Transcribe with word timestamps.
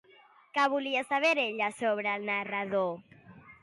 Què 0.57 0.63
volia 0.75 1.03
saber 1.11 1.33
ella 1.45 1.71
sobre 1.83 2.19
el 2.19 2.29
narrador? 2.35 2.95